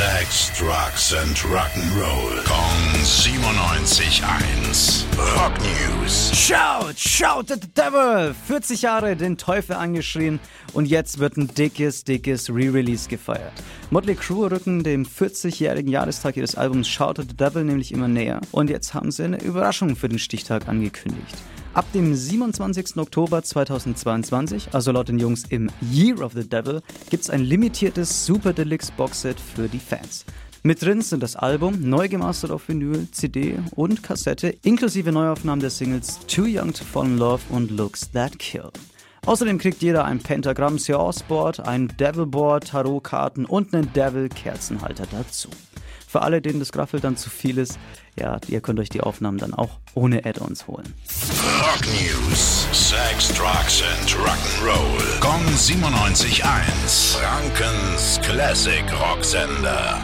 [0.00, 2.42] Sex, Drugs and Rock'n'Roll.
[2.46, 5.04] Kong 97.1.
[5.36, 6.32] Rock News.
[6.34, 8.32] Shout, shout at the devil!
[8.32, 10.40] 40 Jahre den Teufel angeschrien
[10.72, 13.52] und jetzt wird ein dickes, dickes Re-Release gefeiert.
[13.90, 18.40] Motley Crue rücken dem 40-jährigen Jahrestag ihres Albums Shout at the Devil nämlich immer näher
[18.52, 21.36] und jetzt haben sie eine Überraschung für den Stichtag angekündigt.
[21.72, 22.96] Ab dem 27.
[22.96, 28.52] Oktober 2022, also laut den Jungs im Year of the Devil, gibt's ein limitiertes Super
[28.52, 30.24] Deluxe Boxset für die Fans.
[30.64, 35.70] Mit drin sind das Album, neu gemastert auf Vinyl, CD und Kassette, inklusive Neuaufnahmen der
[35.70, 38.70] Singles Too Young to Fall in Love und Looks That Kill.
[39.26, 45.06] Außerdem kriegt jeder ein Pentagramm Seance Board, ein Devil Board, Tarotkarten und einen Devil Kerzenhalter
[45.12, 45.50] dazu.
[46.10, 47.78] Für alle, denen das Graffel dann zu viel ist,
[48.18, 50.92] ja, ihr könnt euch die Aufnahmen dann auch ohne Add-ons holen.
[51.62, 52.66] Rock News.
[52.72, 55.20] Sex, Drugs and Rock'n'Roll.
[55.20, 57.16] Kong 97.1.
[57.16, 60.02] Frankens Classic Rocksender.